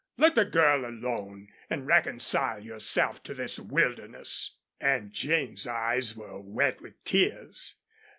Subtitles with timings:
[0.17, 6.81] Let the girl alone an' reconcile yourself to this wilderness." Aunt Jane's eyes were wet
[6.81, 7.75] with tears.